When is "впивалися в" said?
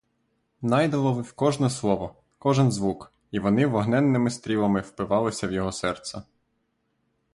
4.81-5.51